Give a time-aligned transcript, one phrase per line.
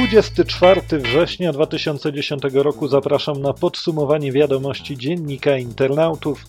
[0.00, 6.44] 24 września 2010 roku zapraszam na podsumowanie wiadomości dziennika internautów.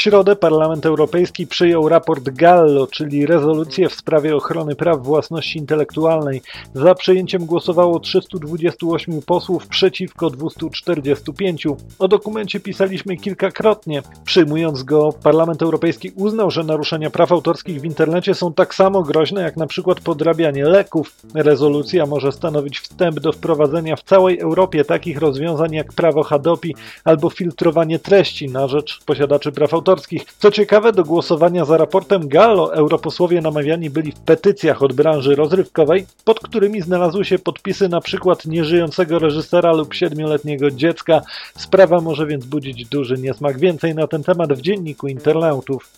[0.00, 6.42] Środę Parlament Europejski przyjął raport Gallo, czyli rezolucję w sprawie ochrony praw własności intelektualnej.
[6.74, 11.66] Za przyjęciem głosowało 328 posłów przeciwko 245.
[11.98, 14.02] O dokumencie pisaliśmy kilkakrotnie.
[14.24, 19.42] Przyjmując go, Parlament Europejski uznał, że naruszenia praw autorskich w internecie są tak samo groźne
[19.42, 21.16] jak na przykład podrabianie leków.
[21.34, 27.30] Rezolucja może stanowić wstęp do wprowadzenia w całej Europie takich rozwiązań jak prawo Hadopi albo
[27.30, 30.24] filtrowanie treści na rzecz posiadaczy praw autorskich autorskich.
[30.38, 36.06] Co ciekawe, do głosowania za raportem Gallo europosłowie namawiani byli w petycjach od branży rozrywkowej,
[36.24, 41.22] pod którymi znalazły się podpisy na przykład nieżyjącego reżysera lub siedmioletniego dziecka.
[41.56, 43.58] Sprawa może więc budzić duży niesmak.
[43.58, 45.92] Więcej na ten temat w dzienniku internautów.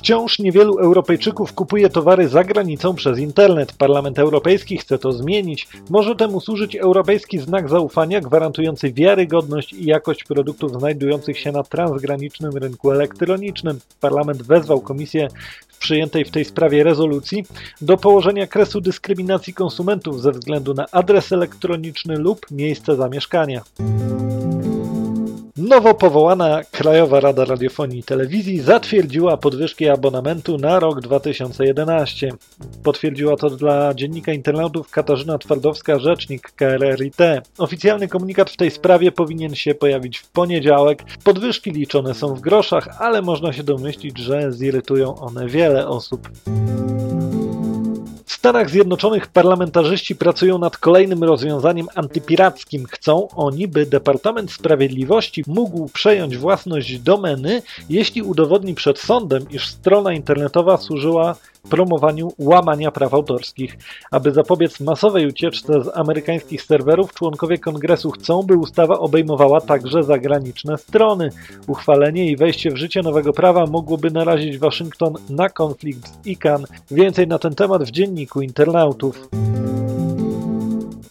[0.00, 3.72] Wciąż niewielu Europejczyków kupuje towary za granicą przez internet.
[3.72, 5.68] Parlament Europejski chce to zmienić.
[5.90, 12.56] Może temu służyć europejski znak zaufania gwarantujący wiarygodność i jakość produktów znajdujących się na transgranicznym
[12.56, 13.80] rynku elektronicznym.
[14.00, 15.28] Parlament wezwał Komisję
[15.68, 17.44] w przyjętej w tej sprawie rezolucji
[17.80, 23.62] do położenia kresu dyskryminacji konsumentów ze względu na adres elektroniczny lub miejsce zamieszkania.
[25.68, 32.32] Nowo powołana Krajowa Rada Radiofonii i Telewizji zatwierdziła podwyżki abonamentu na rok 2011.
[32.82, 37.16] Potwierdziła to dla dziennika internautów Katarzyna Twardowska, rzecznik KRRIT.
[37.58, 41.04] Oficjalny komunikat w tej sprawie powinien się pojawić w poniedziałek.
[41.24, 46.28] Podwyżki liczone są w groszach, ale można się domyślić, że zirytują one wiele osób.
[48.40, 52.86] Stanach Zjednoczonych parlamentarzyści pracują nad kolejnym rozwiązaniem antypirackim.
[52.86, 60.12] Chcą oni, by Departament Sprawiedliwości mógł przejąć własność domeny, jeśli udowodni przed sądem, iż strona
[60.12, 63.78] internetowa służyła promowaniu łamania praw autorskich.
[64.10, 70.78] Aby zapobiec masowej ucieczce z amerykańskich serwerów, członkowie kongresu chcą, by ustawa obejmowała także zagraniczne
[70.78, 71.30] strony.
[71.66, 76.64] Uchwalenie i wejście w życie nowego prawa mogłoby narazić Waszyngton na konflikt z ICANN.
[76.90, 79.28] Więcej na ten temat w dzienniku internautów.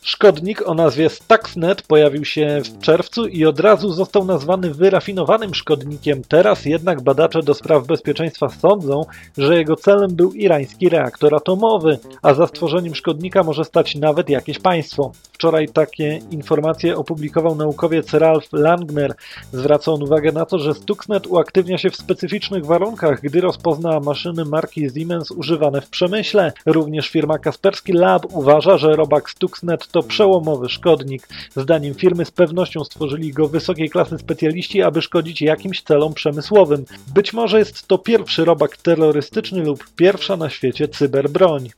[0.10, 6.22] Szkodnik o nazwie Stuxnet pojawił się w czerwcu i od razu został nazwany wyrafinowanym szkodnikiem.
[6.28, 9.06] Teraz jednak badacze do spraw bezpieczeństwa sądzą,
[9.38, 14.60] że jego celem był irański reaktor atomowy, a za stworzeniem szkodnika może stać nawet jakieś
[14.60, 15.12] państwo.
[15.34, 19.14] Wczoraj takie informacje opublikował naukowiec Ralph Langner.
[19.52, 24.46] Zwraca on uwagę na to, że Stuxnet uaktywnia się w specyficznych warunkach, gdy rozpozna maszyny
[24.46, 26.54] marki Siemens używane w przemyśle.
[26.66, 31.28] Również firma Kaspersky Lab uważa, że robak Stuxnet to przełomowy szkodnik.
[31.56, 36.86] Zdaniem firmy z pewnością stworzyli go wysokiej klasy specjaliści, aby szkodzić jakimś celom przemysłowym.
[37.14, 41.70] Być może jest to pierwszy robak terrorystyczny lub pierwsza na świecie cyberbroń.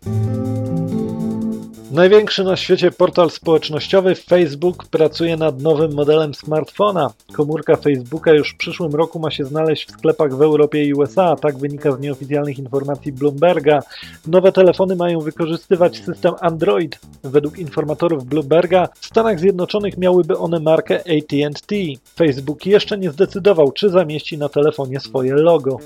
[1.92, 7.14] Największy na świecie portal społecznościowy Facebook pracuje nad nowym modelem smartfona.
[7.34, 11.36] Komórka Facebooka już w przyszłym roku ma się znaleźć w sklepach w Europie i USA,
[11.36, 13.84] tak wynika z nieoficjalnych informacji Bloomberga.
[14.28, 17.00] Nowe telefony mają wykorzystywać system Android.
[17.24, 21.76] Według informatorów Bloomberga w Stanach Zjednoczonych miałyby one markę AT&T.
[22.16, 25.80] Facebook jeszcze nie zdecydował, czy zamieści na telefonie swoje logo.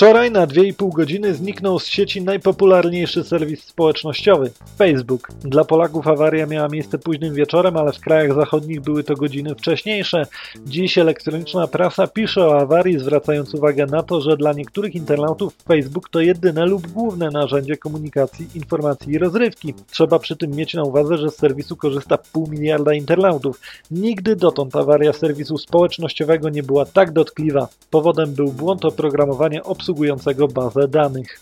[0.00, 5.28] Wczoraj na 2,5 godziny zniknął z sieci najpopularniejszy serwis społecznościowy Facebook.
[5.40, 10.26] Dla Polaków awaria miała miejsce późnym wieczorem, ale w krajach zachodnich były to godziny wcześniejsze.
[10.66, 16.08] Dziś elektroniczna prasa pisze o awarii, zwracając uwagę na to, że dla niektórych internautów Facebook
[16.08, 19.74] to jedyne lub główne narzędzie komunikacji, informacji i rozrywki.
[19.90, 23.60] Trzeba przy tym mieć na uwadze, że z serwisu korzysta pół miliarda internautów.
[23.90, 27.68] Nigdy dotąd awaria serwisu społecznościowego nie była tak dotkliwa.
[27.90, 31.40] Powodem był błąd oprogramowania obsługi obsługującego bazę danych.